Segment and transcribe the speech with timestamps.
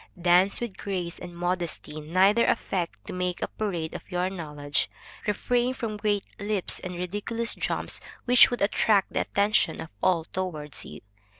[0.19, 4.89] Dance with grace and modesty; neither affect to make a parade of your knowledge;
[5.27, 10.85] refrain from great leaps and ridiculous jumps which would attract the attention of all towards
[10.85, 11.01] you.